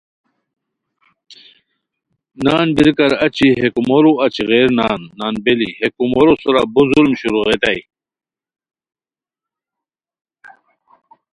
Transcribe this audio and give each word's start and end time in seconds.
نان 2.43 2.67
بریکار 2.77 3.11
اچی 3.25 3.49
ہے 3.59 3.67
کومورو 3.75 4.11
اچی 4.23 4.43
غیر 4.51 4.67
نان 4.79 5.01
(نان 5.19 5.33
بیلی) 5.43 5.69
ہے 5.79 5.87
کومورو 5.97 6.33
سورا 6.41 6.61
بو 6.73 6.81
ظلم 6.91 7.13
شروغیتائے 7.21 7.81